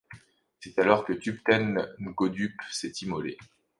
C'est 0.59 0.79
alors 0.79 1.05
que 1.05 1.13
Thubten 1.13 1.85
Ngodup 1.99 2.53
s'est 2.71 2.89
immolé. 3.03 3.37